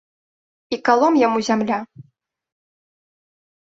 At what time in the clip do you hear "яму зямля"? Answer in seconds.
1.27-1.79